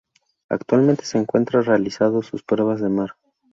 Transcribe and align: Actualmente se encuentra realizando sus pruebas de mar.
Actualmente 0.49 1.05
se 1.05 1.19
encuentra 1.19 1.61
realizando 1.61 2.23
sus 2.23 2.41
pruebas 2.41 2.81
de 2.81 2.89
mar. 2.89 3.11